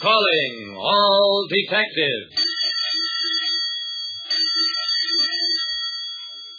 Calling 0.00 0.76
all 0.80 1.46
detectives. 1.48 2.32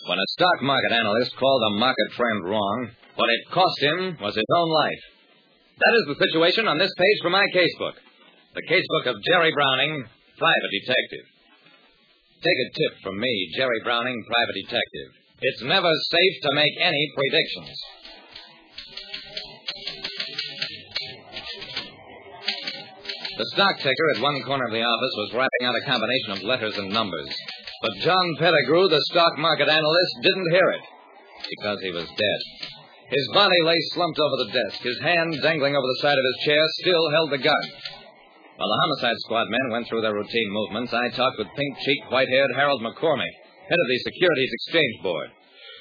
When 0.06 0.17
a 0.17 0.31
stock 0.38 0.61
market 0.61 0.92
analyst 0.94 1.34
called 1.38 1.62
a 1.73 1.80
market 1.80 2.09
trend 2.14 2.45
wrong, 2.45 2.92
what 3.16 3.30
it 3.30 3.53
cost 3.53 3.81
him 3.81 4.17
was 4.22 4.36
his 4.36 4.45
own 4.53 4.69
life. 4.69 5.03
That 5.73 5.94
is 5.97 6.06
the 6.14 6.22
situation 6.22 6.67
on 6.67 6.78
this 6.78 6.94
page 6.94 7.19
from 7.23 7.34
my 7.34 7.45
casebook. 7.50 7.97
The 8.53 8.67
casebook 8.69 9.09
of 9.09 9.23
Jerry 9.25 9.52
Browning, 9.53 10.06
private 10.38 10.73
detective. 10.86 11.25
Take 12.45 12.59
a 12.62 12.69
tip 12.78 12.94
from 13.02 13.19
me, 13.19 13.34
Jerry 13.58 13.81
Browning, 13.84 14.22
private 14.30 14.58
detective. 14.66 15.09
It's 15.42 15.64
never 15.66 15.89
safe 15.89 16.36
to 16.45 16.53
make 16.53 16.73
any 16.78 17.09
predictions. 17.17 17.73
The 23.42 23.58
stock 23.58 23.81
ticker 23.81 24.08
at 24.14 24.22
one 24.22 24.38
corner 24.45 24.70
of 24.70 24.75
the 24.78 24.86
office 24.86 25.16
was 25.17 25.34
rapping 25.34 25.66
out 25.66 25.73
a 25.73 25.89
combination 25.89 26.30
of 26.38 26.45
letters 26.45 26.78
and 26.78 26.94
numbers. 26.94 27.25
But 27.81 28.06
John 28.06 28.38
Pettigrew, 28.38 28.86
the 28.86 29.02
stock 29.09 29.34
market 29.42 29.66
analyst, 29.66 30.14
didn't 30.22 30.53
hear 30.53 30.70
it 30.78 30.86
because 31.50 31.81
he 31.81 31.89
was 31.89 32.06
dead. 32.06 32.39
His 33.09 33.25
body 33.34 33.58
lay 33.66 33.81
slumped 33.97 34.22
over 34.22 34.38
the 34.45 34.53
desk. 34.53 34.86
His 34.86 35.02
hand, 35.02 35.34
dangling 35.42 35.73
over 35.73 35.89
the 35.89 36.02
side 36.06 36.22
of 36.22 36.30
his 36.30 36.45
chair, 36.45 36.62
still 36.86 37.09
held 37.17 37.34
the 37.34 37.42
gun. 37.42 37.66
While 38.62 38.69
the 38.69 38.81
homicide 38.86 39.17
squad 39.25 39.50
men 39.50 39.73
went 39.73 39.89
through 39.89 40.06
their 40.06 40.14
routine 40.14 40.52
movements, 40.53 40.94
I 40.94 41.09
talked 41.09 41.42
with 41.42 41.58
pink 41.58 41.73
cheeked, 41.81 42.14
white 42.14 42.30
haired 42.30 42.53
Harold 42.53 42.86
McCormick, 42.86 43.36
head 43.66 43.81
of 43.81 43.89
the 43.89 44.06
Securities 44.06 44.53
Exchange 44.53 45.02
Board. 45.02 45.34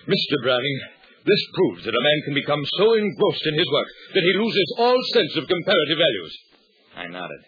Mr. 0.09 0.41
Browning, 0.41 0.81
this 1.29 1.45
proves 1.53 1.85
that 1.85 1.93
a 1.93 2.07
man 2.09 2.21
can 2.25 2.41
become 2.41 2.65
so 2.81 2.97
engrossed 2.97 3.45
in 3.53 3.61
his 3.61 3.69
work 3.69 3.89
that 4.17 4.25
he 4.25 4.41
loses 4.41 4.69
all 4.81 4.97
sense 5.13 5.37
of 5.37 5.45
comparative 5.45 6.01
values. 6.01 6.35
Nodded. 7.11 7.43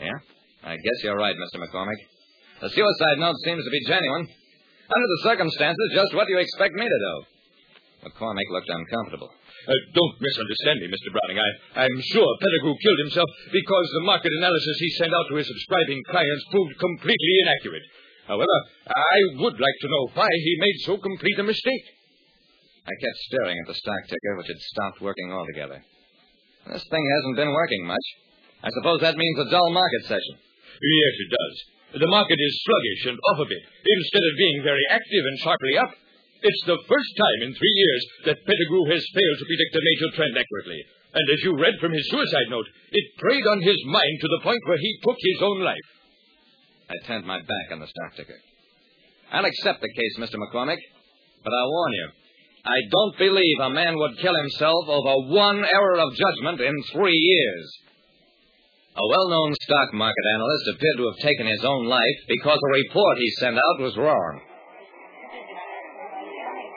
Yeah? 0.00 0.18
I 0.64 0.76
guess 0.76 0.98
you're 1.02 1.16
right, 1.16 1.36
Mr. 1.36 1.62
McCormick. 1.62 2.00
The 2.60 2.70
suicide 2.70 3.18
note 3.18 3.36
seems 3.44 3.64
to 3.64 3.70
be 3.70 3.82
genuine. 3.86 4.26
Under 4.26 5.08
the 5.08 5.22
circumstances, 5.24 5.88
just 5.94 6.14
what 6.14 6.26
do 6.26 6.32
you 6.34 6.40
expect 6.40 6.74
me 6.74 6.84
to 6.84 7.00
do? 7.00 7.14
McCormick 8.08 8.48
looked 8.52 8.68
uncomfortable. 8.68 9.30
Uh, 9.32 9.72
don't 9.96 10.16
misunderstand 10.20 10.80
me, 10.80 10.92
Mr. 10.92 11.08
Browning. 11.08 11.40
I, 11.40 11.88
I'm 11.88 11.98
sure 12.12 12.28
Pettigrew 12.36 12.76
killed 12.76 13.00
himself 13.08 13.30
because 13.48 13.86
the 13.96 14.04
market 14.04 14.32
analysis 14.36 14.76
he 14.78 14.90
sent 15.00 15.14
out 15.14 15.24
to 15.30 15.36
his 15.40 15.48
subscribing 15.48 16.02
clients 16.10 16.44
proved 16.52 16.76
completely 16.78 17.34
inaccurate. 17.48 17.86
However, 18.28 18.56
I 18.88 19.18
would 19.40 19.56
like 19.56 19.78
to 19.80 19.88
know 19.88 20.04
why 20.20 20.28
he 20.28 20.56
made 20.60 20.78
so 20.84 20.96
complete 20.98 21.38
a 21.38 21.48
mistake. 21.48 21.84
I 22.84 22.92
kept 23.00 23.18
staring 23.32 23.56
at 23.56 23.68
the 23.68 23.74
stock 23.80 24.02
ticker, 24.04 24.36
which 24.36 24.48
had 24.48 24.60
stopped 24.60 25.00
working 25.00 25.32
altogether. 25.32 25.80
This 26.68 26.84
thing 26.88 27.04
hasn't 27.16 27.36
been 27.36 27.52
working 27.52 27.86
much. 27.86 28.06
I 28.64 28.72
suppose 28.80 29.04
that 29.04 29.20
means 29.20 29.38
a 29.44 29.52
dull 29.52 29.70
market 29.76 30.08
session. 30.08 30.36
Yes, 30.40 31.14
it 31.20 31.30
does. 31.30 31.54
The 32.00 32.10
market 32.10 32.40
is 32.40 32.62
sluggish 32.64 33.02
and 33.12 33.18
off 33.30 33.44
a 33.44 33.50
bit, 33.52 33.60
instead 33.60 34.24
of 34.24 34.40
being 34.40 34.58
very 34.64 34.82
active 34.90 35.24
and 35.28 35.38
sharply 35.44 35.76
up. 35.78 35.92
It's 36.40 36.64
the 36.66 36.80
first 36.88 37.12
time 37.16 37.40
in 37.44 37.52
three 37.54 37.76
years 37.76 38.02
that 38.26 38.44
Pettigrew 38.44 38.84
has 38.88 39.14
failed 39.14 39.38
to 39.38 39.48
predict 39.48 39.78
a 39.78 39.84
major 39.84 40.10
trend 40.16 40.34
accurately. 40.36 40.80
And 41.14 41.26
as 41.30 41.40
you 41.44 41.60
read 41.60 41.78
from 41.80 41.92
his 41.92 42.08
suicide 42.10 42.50
note, 42.50 42.66
it 42.90 43.20
preyed 43.20 43.46
on 43.46 43.62
his 43.62 43.78
mind 43.86 44.16
to 44.20 44.28
the 44.28 44.42
point 44.42 44.64
where 44.66 44.80
he 44.80 44.98
took 45.04 45.16
his 45.20 45.40
own 45.40 45.60
life. 45.60 45.88
I 46.90 47.06
turned 47.06 47.24
my 47.24 47.38
back 47.38 47.68
on 47.70 47.80
the 47.80 47.86
stock 47.86 48.16
ticker. 48.16 48.40
I'll 49.30 49.44
accept 49.44 49.80
the 49.80 49.92
case, 49.92 50.18
Mr. 50.18 50.36
McCormick, 50.36 50.80
but 51.44 51.52
I'll 51.52 51.70
warn 51.70 51.92
you. 51.92 52.08
I 52.64 52.80
don't 52.90 53.18
believe 53.18 53.58
a 53.60 53.70
man 53.70 53.96
would 53.96 54.18
kill 54.18 54.34
himself 54.34 54.88
over 54.88 55.32
one 55.32 55.64
error 55.64 56.00
of 56.00 56.16
judgment 56.16 56.60
in 56.60 56.74
three 56.92 57.16
years. 57.16 57.78
A 58.94 59.10
well-known 59.10 59.50
stock 59.66 59.90
market 59.90 60.22
analyst 60.38 60.70
appeared 60.70 60.98
to 61.02 61.10
have 61.10 61.18
taken 61.18 61.50
his 61.50 61.66
own 61.66 61.90
life 61.90 62.18
because 62.30 62.54
a 62.62 62.76
report 62.78 63.18
he 63.18 63.30
sent 63.42 63.58
out 63.58 63.82
was 63.82 63.98
wrong. 63.98 64.32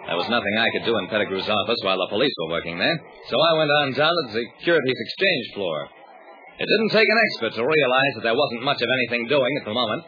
There 0.10 0.18
was 0.18 0.26
nothing 0.26 0.56
I 0.58 0.74
could 0.74 0.90
do 0.90 0.98
in 0.98 1.14
Pettigrew's 1.14 1.46
office 1.46 1.78
while 1.86 2.02
the 2.02 2.10
police 2.10 2.34
were 2.42 2.58
working 2.58 2.82
there, 2.82 2.98
so 3.30 3.38
I 3.38 3.54
went 3.62 3.70
on 3.70 3.94
down 3.94 4.10
to 4.10 4.24
the 4.34 4.50
securities 4.50 4.98
exchange 4.98 5.46
floor. 5.54 5.78
It 6.58 6.66
didn't 6.66 6.98
take 6.98 7.06
an 7.06 7.22
expert 7.22 7.54
to 7.62 7.70
realize 7.70 8.14
that 8.18 8.26
there 8.26 8.42
wasn't 8.42 8.66
much 8.66 8.82
of 8.82 8.90
anything 8.90 9.30
doing 9.30 9.54
at 9.62 9.70
the 9.70 9.78
moment. 9.78 10.02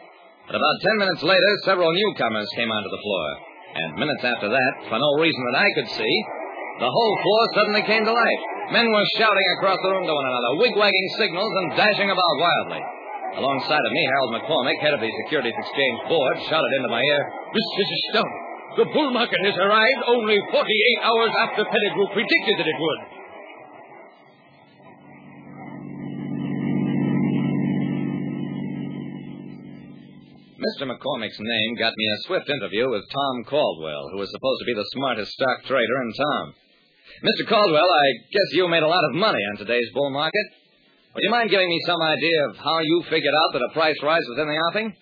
But 0.50 0.58
about 0.58 0.82
ten 0.82 0.98
minutes 0.98 1.22
later, 1.22 1.50
several 1.62 1.94
newcomers 1.94 2.50
came 2.58 2.74
onto 2.74 2.90
the 2.90 3.04
floor. 3.06 3.26
And 3.70 4.02
minutes 4.02 4.26
after 4.26 4.50
that, 4.50 4.72
for 4.90 4.98
no 4.98 5.14
reason 5.22 5.46
that 5.46 5.62
I 5.62 5.68
could 5.78 5.86
see, 5.94 6.14
the 6.82 6.90
whole 6.90 7.14
floor 7.22 7.42
suddenly 7.54 7.86
came 7.86 8.02
to 8.02 8.10
life. 8.10 8.42
Men 8.70 8.86
were 8.86 9.08
shouting 9.18 9.48
across 9.58 9.82
the 9.82 9.90
room 9.90 10.06
to 10.06 10.14
one 10.14 10.28
another, 10.30 10.62
wig-wagging 10.62 11.08
signals 11.18 11.50
and 11.50 11.74
dashing 11.74 12.06
about 12.06 12.34
wildly. 12.38 12.82
Alongside 13.42 13.82
of 13.82 13.92
me, 13.92 14.02
Harold 14.06 14.34
McCormick, 14.38 14.78
head 14.78 14.94
of 14.94 15.02
the 15.02 15.10
Securities 15.26 15.58
Exchange 15.58 15.98
Board, 16.06 16.38
shouted 16.46 16.72
into 16.78 16.86
my 16.86 17.02
ear, 17.02 17.22
This 17.50 17.66
is 17.82 17.90
astounding. 17.98 18.46
The 18.78 18.86
bull 18.94 19.10
market 19.10 19.42
has 19.42 19.58
arrived 19.58 20.02
only 20.06 20.38
48 20.54 20.62
hours 21.02 21.32
after 21.42 21.66
Pettigrew 21.66 22.14
predicted 22.14 22.62
that 22.62 22.70
it 22.70 22.78
would. 22.78 23.00
Mr. 30.62 30.86
McCormick's 30.86 31.40
name 31.40 31.74
got 31.74 31.94
me 31.96 32.06
a 32.06 32.22
swift 32.26 32.48
interview 32.48 32.86
with 32.86 33.02
Tom 33.10 33.44
Caldwell, 33.50 34.10
who 34.12 34.18
was 34.18 34.30
supposed 34.30 34.60
to 34.62 34.70
be 34.70 34.78
the 34.78 34.90
smartest 34.94 35.32
stock 35.32 35.64
trader 35.66 36.02
in 36.06 36.12
town. 36.14 36.54
Mr. 37.18 37.48
Caldwell, 37.48 37.84
I 37.84 38.06
guess 38.32 38.48
you 38.52 38.68
made 38.68 38.82
a 38.82 38.88
lot 38.88 39.04
of 39.10 39.14
money 39.14 39.42
on 39.52 39.58
today's 39.58 39.90
bull 39.92 40.10
market. 40.10 40.46
Would 41.14 41.24
you 41.24 41.30
mind 41.30 41.50
giving 41.50 41.68
me 41.68 41.80
some 41.86 42.00
idea 42.00 42.48
of 42.48 42.56
how 42.56 42.78
you 42.80 43.02
figured 43.10 43.34
out 43.34 43.52
that 43.52 43.66
a 43.68 43.72
price 43.74 43.96
rise 44.02 44.22
was 44.28 44.38
in 44.38 44.48
the 44.48 44.60
offing? 44.70 44.94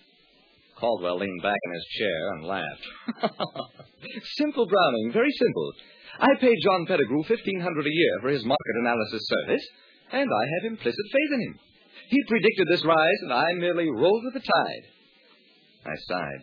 Caldwell 0.81 1.19
leaned 1.19 1.43
back 1.43 1.59
in 1.65 1.73
his 1.73 1.87
chair 1.99 2.33
and 2.33 2.45
laughed. 2.45 2.87
simple, 4.39 4.67
Browning, 4.67 5.13
very 5.13 5.31
simple. 5.33 5.73
I 6.21 6.35
paid 6.41 6.57
John 6.65 6.87
Pettigrew 6.87 7.23
fifteen 7.25 7.61
hundred 7.61 7.87
a 7.87 7.93
year 7.95 8.15
for 8.23 8.29
his 8.31 8.45
market 8.45 8.77
analysis 8.81 9.23
service, 9.29 9.67
and 10.13 10.29
I 10.31 10.45
have 10.55 10.73
implicit 10.73 11.07
faith 11.13 11.33
in 11.35 11.41
him. 11.41 11.59
He 12.09 12.25
predicted 12.27 12.67
this 12.71 12.85
rise, 12.85 13.21
and 13.23 13.33
I 13.33 13.53
merely 13.55 13.89
rolled 13.91 14.25
with 14.25 14.35
the 14.35 14.41
tide. 14.41 14.85
I 15.85 15.95
sighed. 16.09 16.43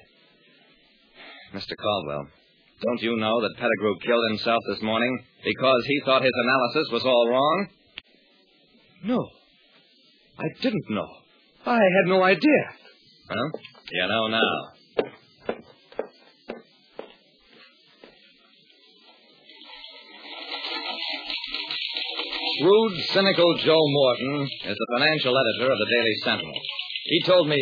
Mr. 1.54 1.76
Caldwell, 1.78 2.28
don't 2.86 3.02
you 3.02 3.18
know 3.18 3.42
that 3.42 3.58
Pettigrew 3.58 3.96
killed 4.06 4.30
himself 4.30 4.62
this 4.70 4.82
morning 4.82 5.26
because 5.44 5.84
he 5.88 6.02
thought 6.06 6.22
his 6.22 6.32
analysis 6.36 6.92
was 6.92 7.06
all 7.06 7.30
wrong? 7.30 7.68
No. 9.04 9.28
I 10.38 10.46
didn't 10.62 10.90
know. 10.90 11.08
I 11.66 11.78
had 11.78 12.08
no 12.08 12.24
idea. 12.24 12.64
Well, 13.30 13.62
you 13.92 14.08
know 14.08 14.28
now. 14.28 14.76
Rude, 22.62 22.98
cynical 23.10 23.58
Joe 23.66 23.76
Morton 23.76 24.48
is 24.66 24.78
the 24.78 24.88
financial 24.98 25.34
editor 25.38 25.72
of 25.72 25.78
the 25.78 25.86
Daily 25.86 26.16
Sentinel. 26.24 26.62
He 27.06 27.22
told 27.26 27.50
me, 27.50 27.58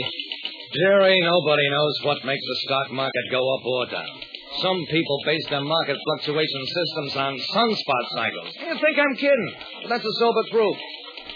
Jerry, 0.73 1.19
nobody 1.21 1.69
knows 1.69 1.93
what 2.03 2.25
makes 2.25 2.43
the 2.45 2.59
stock 2.65 2.91
market 2.91 3.23
go 3.31 3.39
up 3.55 3.65
or 3.65 3.85
down. 3.87 4.22
Some 4.63 4.79
people 4.89 5.17
base 5.25 5.45
their 5.49 5.61
market 5.61 5.97
fluctuation 5.99 6.63
systems 6.65 7.15
on 7.19 7.33
sunspot 7.51 8.05
cycles. 8.15 8.55
You 8.55 8.73
think 8.79 8.95
I'm 8.97 9.15
kidding? 9.15 9.51
But 9.83 9.89
that's 9.89 10.05
a 10.05 10.15
sober 10.19 10.43
truth. 10.49 10.79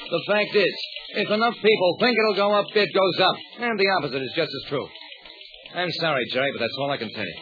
The 0.10 0.24
fact 0.32 0.56
is, 0.56 0.76
if 1.20 1.30
enough 1.30 1.56
people 1.56 1.98
think 2.00 2.16
it'll 2.18 2.36
go 2.36 2.54
up, 2.54 2.66
it 2.74 2.90
goes 2.94 3.20
up. 3.20 3.36
And 3.60 3.78
the 3.78 3.90
opposite 4.00 4.24
is 4.24 4.32
just 4.36 4.50
as 4.50 4.70
true. 4.70 4.88
I'm 5.76 5.92
sorry, 6.00 6.24
Jerry, 6.32 6.52
but 6.54 6.62
that's 6.62 6.78
all 6.80 6.90
I 6.90 6.98
can 6.98 7.12
tell 7.12 7.26
you. 7.26 7.40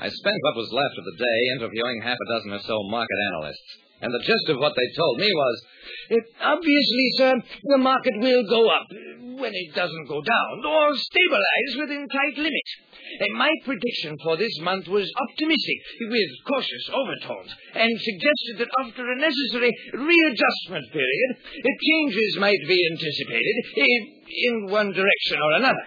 I 0.00 0.08
spent 0.08 0.36
what 0.40 0.56
was 0.56 0.72
left 0.72 0.96
of 0.96 1.04
the 1.04 1.16
day 1.24 1.38
interviewing 1.56 2.00
half 2.02 2.16
a 2.16 2.32
dozen 2.32 2.52
or 2.52 2.60
so 2.60 2.82
market 2.88 3.18
analysts. 3.32 3.89
And 4.02 4.12
the 4.14 4.24
gist 4.24 4.48
of 4.48 4.58
what 4.58 4.72
they 4.76 4.96
told 4.96 5.18
me 5.18 5.28
was, 5.32 5.62
obviously, 6.40 7.08
sir, 7.16 7.34
the 7.64 7.78
market 7.78 8.14
will 8.16 8.44
go 8.48 8.68
up 8.68 8.86
when 9.40 9.52
it 9.54 9.74
doesn't 9.74 10.08
go 10.08 10.20
down, 10.20 10.64
or 10.64 10.94
stabilize 10.96 11.72
within 11.80 12.08
tight 12.08 12.36
limits. 12.36 12.72
And 13.20 13.36
my 13.36 13.50
prediction 13.64 14.16
for 14.22 14.36
this 14.36 14.52
month 14.60 14.88
was 14.88 15.10
optimistic, 15.16 15.78
with 16.00 16.30
cautious 16.46 16.90
overtones, 16.92 17.52
and 17.74 17.90
suggested 18.00 18.58
that 18.58 18.72
after 18.84 19.04
a 19.10 19.16
necessary 19.16 19.72
readjustment 19.92 20.92
period, 20.92 21.30
changes 21.60 22.38
might 22.38 22.60
be 22.68 22.80
anticipated 22.92 23.56
in 24.28 24.70
one 24.70 24.92
direction 24.92 25.40
or 25.42 25.52
another. 25.52 25.86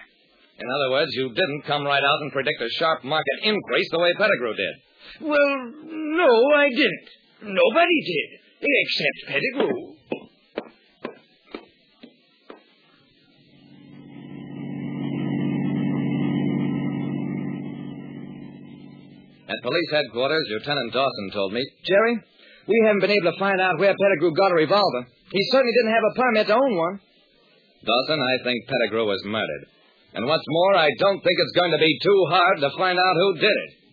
In 0.58 0.66
other 0.70 0.90
words, 0.90 1.10
you 1.14 1.30
didn't 1.30 1.62
come 1.66 1.84
right 1.84 2.02
out 2.02 2.20
and 2.22 2.32
predict 2.32 2.62
a 2.62 2.68
sharp 2.78 3.02
market 3.02 3.42
increase 3.42 3.90
the 3.90 3.98
way 3.98 4.12
Pettigrew 4.18 4.54
did. 4.54 4.74
Well, 5.20 5.72
no, 5.84 6.54
I 6.54 6.68
didn't. 6.70 7.08
Nobody 7.42 7.98
did, 8.06 8.40
except 8.62 9.18
Pettigrew. 9.28 9.94
At 19.46 19.60
police 19.62 19.90
headquarters, 19.92 20.46
Lieutenant 20.50 20.92
Dawson 20.92 21.30
told 21.32 21.52
me, 21.52 21.62
Jerry, 21.84 22.18
we 22.66 22.82
haven't 22.86 23.00
been 23.00 23.10
able 23.10 23.32
to 23.32 23.38
find 23.38 23.60
out 23.60 23.78
where 23.78 23.92
Pettigrew 23.92 24.32
got 24.32 24.52
a 24.52 24.54
revolver. 24.54 25.06
He 25.30 25.42
certainly 25.52 25.72
didn't 25.72 25.92
have 25.92 26.08
a 26.10 26.14
permit 26.16 26.46
to 26.46 26.54
own 26.54 26.76
one. 26.76 27.00
Dawson, 27.84 28.20
I 28.20 28.34
think 28.42 28.64
Pettigrew 28.66 29.04
was 29.04 29.22
murdered. 29.26 29.66
And 30.14 30.26
what's 30.26 30.44
more, 30.48 30.76
I 30.76 30.88
don't 30.98 31.20
think 31.20 31.36
it's 31.38 31.60
going 31.60 31.72
to 31.72 31.78
be 31.78 31.98
too 32.02 32.26
hard 32.30 32.60
to 32.60 32.70
find 32.78 32.98
out 32.98 33.16
who 33.16 33.34
did 33.34 33.52
it. 33.52 33.83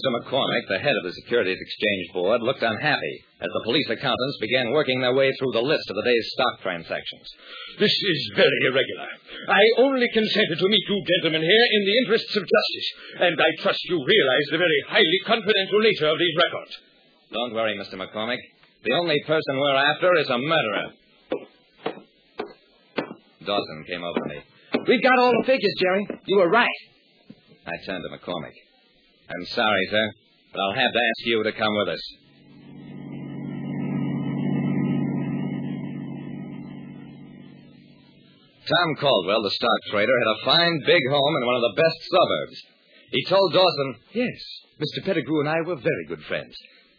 Mr. 0.00 0.16
McCormick, 0.16 0.64
the 0.68 0.78
head 0.78 0.96
of 0.96 1.04
the 1.04 1.12
Securities 1.12 1.58
Exchange 1.60 2.12
Board, 2.14 2.40
looked 2.40 2.62
unhappy 2.62 3.14
as 3.40 3.48
the 3.52 3.64
police 3.64 3.88
accountants 3.90 4.38
began 4.40 4.72
working 4.72 5.00
their 5.00 5.12
way 5.12 5.28
through 5.36 5.52
the 5.52 5.60
list 5.60 5.90
of 5.90 5.96
the 5.96 6.02
day's 6.02 6.30
stock 6.32 6.62
transactions. 6.62 7.28
This 7.78 7.92
is 7.92 8.32
very 8.34 8.60
irregular. 8.72 9.08
I 9.48 9.60
only 9.78 10.08
consented 10.12 10.58
to 10.58 10.68
meet 10.68 10.88
you 10.88 11.04
gentlemen 11.04 11.42
here 11.42 11.66
in 11.72 11.82
the 11.84 11.96
interests 12.00 12.34
of 12.36 12.48
justice, 12.48 12.88
and 13.20 13.36
I 13.40 13.62
trust 13.62 13.80
you 13.84 14.00
realize 14.00 14.46
the 14.50 14.58
very 14.58 14.80
highly 14.88 15.20
confidential 15.26 15.80
nature 15.80 16.08
of 16.08 16.18
these 16.18 16.36
records. 16.48 16.72
Don't 17.32 17.54
worry, 17.54 17.76
Mr. 17.76 18.00
McCormick. 18.00 18.40
The 18.84 18.94
only 18.94 19.20
person 19.26 19.60
we're 19.60 19.76
after 19.76 20.16
is 20.16 20.30
a 20.30 20.38
murderer. 20.38 20.86
Dawson 23.44 23.84
came 23.86 24.04
over 24.04 24.20
to 24.20 24.28
me. 24.28 24.40
We've 24.86 25.02
got 25.02 25.18
all 25.18 25.32
the 25.40 25.46
figures, 25.46 25.74
Jerry. 25.78 26.06
You 26.24 26.38
were 26.38 26.50
right. 26.50 26.80
I 27.66 27.76
turned 27.84 28.04
to 28.04 28.16
McCormick. 28.16 28.56
I'm 29.30 29.46
sorry, 29.46 29.86
sir, 29.90 30.10
but 30.52 30.60
I'll 30.60 30.74
have 30.74 30.92
to 30.92 30.98
ask 30.98 31.26
you 31.26 31.42
to 31.44 31.52
come 31.52 31.74
with 31.78 31.94
us. 31.94 32.04
Tom 38.66 38.96
Caldwell, 39.00 39.42
the 39.42 39.50
stock 39.50 39.80
trader, 39.90 40.12
had 40.18 40.34
a 40.34 40.44
fine 40.44 40.82
big 40.84 41.02
home 41.10 41.34
in 41.36 41.46
one 41.46 41.56
of 41.56 41.62
the 41.62 41.82
best 41.82 41.98
suburbs. 42.10 42.58
He 43.12 43.24
told 43.26 43.52
Dawson, 43.52 43.96
Yes, 44.14 44.38
Mr. 44.78 45.04
Pettigrew 45.04 45.40
and 45.40 45.48
I 45.48 45.60
were 45.62 45.76
very 45.76 46.06
good 46.08 46.22
friends. 46.24 46.54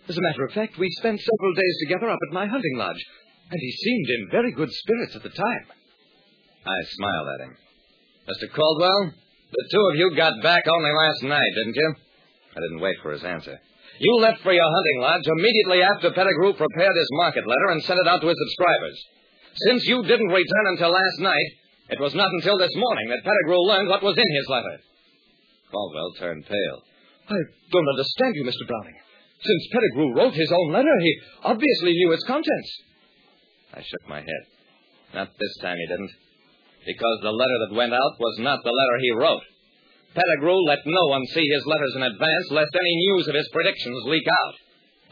As 0.07 0.17
a 0.17 0.21
matter 0.21 0.45
of 0.45 0.53
fact, 0.53 0.77
we 0.77 0.89
spent 0.99 1.19
several 1.19 1.53
days 1.53 1.77
together 1.83 2.09
up 2.09 2.19
at 2.27 2.33
my 2.33 2.45
hunting 2.45 2.77
lodge, 2.77 3.03
and 3.51 3.59
he 3.59 3.71
seemed 3.71 4.09
in 4.09 4.31
very 4.31 4.51
good 4.53 4.71
spirits 4.71 5.15
at 5.15 5.23
the 5.23 5.29
time. 5.29 5.65
I 6.65 6.79
smiled 6.95 7.27
at 7.35 7.45
him. 7.47 7.55
Mr. 8.27 8.53
Caldwell, 8.53 9.11
the 9.51 9.69
two 9.71 9.85
of 9.91 9.95
you 9.95 10.15
got 10.15 10.41
back 10.41 10.63
only 10.67 10.91
last 10.91 11.23
night, 11.23 11.51
didn't 11.55 11.75
you? 11.75 11.95
I 12.51 12.59
didn't 12.59 12.83
wait 12.83 12.97
for 13.01 13.11
his 13.11 13.23
answer. 13.23 13.57
You 13.99 14.13
left 14.19 14.41
for 14.41 14.53
your 14.53 14.65
hunting 14.65 14.99
lodge 15.01 15.27
immediately 15.27 15.81
after 15.83 16.11
Pettigrew 16.11 16.53
prepared 16.53 16.95
his 16.95 17.11
market 17.11 17.47
letter 17.47 17.69
and 17.71 17.83
sent 17.83 17.99
it 17.99 18.07
out 18.07 18.21
to 18.21 18.27
his 18.27 18.39
subscribers. 18.39 18.97
Since 19.67 19.85
you 19.85 20.03
didn't 20.03 20.31
return 20.31 20.65
until 20.67 20.91
last 20.91 21.19
night, 21.19 21.49
it 21.89 21.99
was 21.99 22.15
not 22.15 22.31
until 22.39 22.57
this 22.57 22.73
morning 22.75 23.09
that 23.09 23.23
Pettigrew 23.23 23.59
learned 23.67 23.89
what 23.89 24.03
was 24.03 24.17
in 24.17 24.35
his 24.35 24.47
letter. 24.49 24.79
Caldwell 25.71 26.11
turned 26.19 26.45
pale. 26.45 26.79
I 27.29 27.39
don't 27.71 27.89
understand 27.89 28.35
you, 28.35 28.43
Mr. 28.43 28.67
Browning. 28.67 28.97
Since 29.41 29.67
Pettigrew 29.73 30.15
wrote 30.15 30.33
his 30.33 30.51
own 30.51 30.71
letter, 30.71 30.95
he 30.99 31.19
obviously 31.43 31.93
knew 31.93 32.11
its 32.11 32.23
contents. 32.23 32.71
I 33.73 33.81
shook 33.81 34.07
my 34.07 34.19
head. 34.19 34.43
Not 35.13 35.29
this 35.39 35.57
time 35.61 35.77
he 35.77 35.87
didn't. 35.87 36.11
Because 36.85 37.19
the 37.21 37.31
letter 37.31 37.57
that 37.67 37.75
went 37.75 37.93
out 37.93 38.19
was 38.19 38.39
not 38.39 38.63
the 38.63 38.71
letter 38.71 38.97
he 39.01 39.11
wrote. 39.11 39.43
Pettigrew 40.11 40.59
let 40.67 40.83
no 40.83 41.07
one 41.07 41.23
see 41.31 41.47
his 41.47 41.63
letters 41.63 41.93
in 41.95 42.03
advance, 42.03 42.47
lest 42.51 42.75
any 42.75 42.95
news 43.07 43.27
of 43.31 43.35
his 43.35 43.47
predictions 43.55 44.03
leak 44.11 44.27
out. 44.27 44.55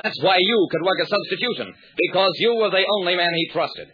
That's 0.04 0.20
why 0.20 0.40
you 0.40 0.68
could 0.72 0.84
work 0.84 1.00
a 1.00 1.08
substitution, 1.08 1.72
because 1.96 2.36
you 2.40 2.56
were 2.56 2.72
the 2.72 2.84
only 3.00 3.16
man 3.16 3.32
he 3.32 3.48
trusted. 3.52 3.88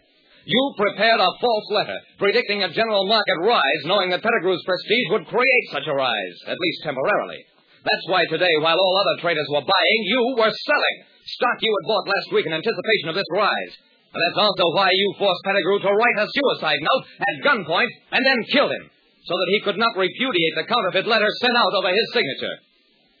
You 0.46 0.74
prepared 0.78 1.18
a 1.18 1.38
false 1.40 1.68
letter, 1.70 1.98
predicting 2.18 2.62
a 2.62 2.74
general 2.74 3.06
market 3.06 3.38
rise, 3.42 3.82
knowing 3.86 4.10
that 4.10 4.22
Pettigrew's 4.22 4.62
prestige 4.66 5.10
would 5.10 5.26
create 5.26 5.66
such 5.70 5.86
a 5.86 5.94
rise, 5.94 6.36
at 6.46 6.58
least 6.58 6.82
temporarily. 6.82 7.38
That's 7.82 8.06
why 8.06 8.26
today, 8.26 8.54
while 8.58 8.78
all 8.78 8.98
other 8.98 9.22
traders 9.22 9.46
were 9.50 9.62
buying, 9.62 10.00
you 10.10 10.34
were 10.38 10.50
selling. 10.50 10.96
Stock 11.38 11.58
you 11.62 11.70
had 11.70 11.86
bought 11.86 12.06
last 12.06 12.32
week 12.34 12.46
in 12.46 12.54
anticipation 12.54 13.10
of 13.10 13.14
this 13.14 13.30
rise. 13.34 13.74
And 14.10 14.22
that's 14.22 14.42
also 14.42 14.74
why 14.74 14.90
you 14.90 15.14
forced 15.18 15.42
Pettigrew 15.44 15.78
to 15.82 15.90
write 15.90 16.18
a 16.18 16.30
suicide 16.30 16.82
note 16.82 17.04
at 17.20 17.44
gunpoint 17.46 17.90
and 18.10 18.26
then 18.26 18.50
killed 18.50 18.70
him 18.70 18.90
so 19.26 19.34
that 19.34 19.50
he 19.50 19.60
could 19.66 19.78
not 19.78 19.98
repudiate 19.98 20.54
the 20.54 20.70
counterfeit 20.70 21.06
letter 21.10 21.26
sent 21.42 21.56
out 21.58 21.74
over 21.74 21.90
his 21.90 22.08
signature. 22.14 22.56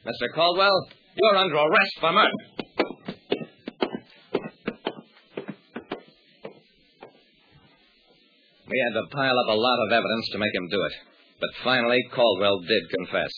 Mr. 0.06 0.30
Caldwell, 0.34 0.78
you're 1.18 1.36
under 1.36 1.58
arrest 1.58 1.94
for 1.98 2.12
murder. 2.14 2.40
We 8.70 8.78
had 8.82 8.94
to 8.98 9.10
pile 9.10 9.34
up 9.34 9.50
a 9.50 9.58
lot 9.58 9.78
of 9.86 9.92
evidence 9.98 10.26
to 10.30 10.38
make 10.38 10.54
him 10.54 10.68
do 10.70 10.78
it. 10.78 10.94
But 11.40 11.50
finally, 11.64 11.98
Caldwell 12.14 12.58
did 12.62 12.84
confess. 13.02 13.32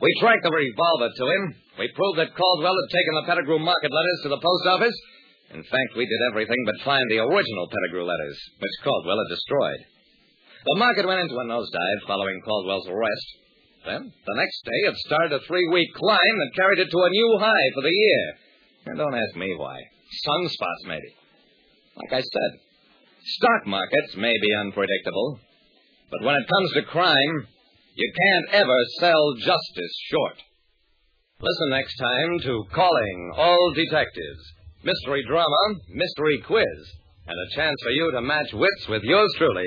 We 0.00 0.08
tracked 0.20 0.44
the 0.44 0.52
revolver 0.52 1.10
to 1.12 1.24
him. 1.28 1.42
We 1.78 1.92
proved 1.92 2.18
that 2.20 2.36
Caldwell 2.36 2.76
had 2.76 2.90
taken 2.92 3.14
the 3.20 3.26
Pettigrew 3.28 3.58
market 3.58 3.92
letters 3.92 4.20
to 4.22 4.28
the 4.32 4.40
post 4.40 4.64
office. 4.66 4.96
In 5.52 5.62
fact, 5.64 5.96
we 5.96 6.06
did 6.06 6.20
everything 6.32 6.62
but 6.64 6.84
find 6.84 7.04
the 7.10 7.20
original 7.20 7.68
Pettigrew 7.68 8.04
letters, 8.04 8.38
which 8.60 8.80
Caldwell 8.84 9.18
had 9.18 9.34
destroyed. 9.34 9.97
The 10.68 10.84
market 10.84 11.08
went 11.08 11.20
into 11.20 11.40
a 11.40 11.48
nosedive 11.48 12.06
following 12.06 12.42
Caldwell's 12.44 12.88
arrest. 12.88 13.28
Then, 13.86 14.12
the 14.12 14.36
next 14.36 14.60
day, 14.68 14.80
it 14.84 14.96
started 15.06 15.32
a 15.32 15.46
three 15.46 15.66
week 15.72 15.88
climb 15.96 16.36
that 16.38 16.56
carried 16.56 16.78
it 16.80 16.90
to 16.90 17.02
a 17.04 17.08
new 17.08 17.38
high 17.40 17.68
for 17.72 17.82
the 17.82 17.96
year. 17.96 18.24
And 18.84 18.98
don't 18.98 19.14
ask 19.14 19.34
me 19.36 19.54
why. 19.56 19.80
Sunspots, 20.28 20.84
maybe. 20.86 21.08
Like 21.96 22.12
I 22.12 22.20
said, 22.20 22.50
stock 23.24 23.66
markets 23.66 24.16
may 24.18 24.34
be 24.42 24.54
unpredictable, 24.60 25.40
but 26.10 26.22
when 26.22 26.36
it 26.36 26.48
comes 26.48 26.72
to 26.74 26.82
crime, 26.92 27.48
you 27.94 28.12
can't 28.12 28.60
ever 28.60 28.78
sell 29.00 29.34
justice 29.40 29.94
short. 30.10 30.36
Listen 31.40 31.70
next 31.70 31.96
time 31.96 32.40
to 32.40 32.64
Calling 32.74 33.32
All 33.36 33.72
Detectives. 33.74 34.44
Mystery 34.84 35.24
drama, 35.26 35.80
mystery 35.88 36.42
quiz, 36.46 36.92
and 37.26 37.36
a 37.38 37.56
chance 37.56 37.76
for 37.82 37.90
you 37.90 38.12
to 38.12 38.20
match 38.20 38.52
wits 38.52 38.88
with 38.88 39.02
yours 39.02 39.32
truly, 39.38 39.66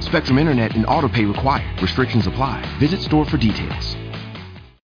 Spectrum 0.00 0.38
Internet 0.38 0.74
and 0.74 0.86
autopay 0.86 1.32
required. 1.32 1.80
Restrictions 1.80 2.26
apply. 2.26 2.64
Visit 2.78 3.00
store 3.00 3.24
for 3.24 3.36
details. 3.36 3.96